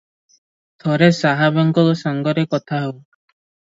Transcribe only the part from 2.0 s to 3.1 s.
ସଙ୍ଗରେ କଥାହେଉ।